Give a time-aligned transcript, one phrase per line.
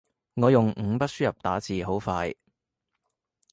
[0.33, 2.33] 我用五筆輸入打字好快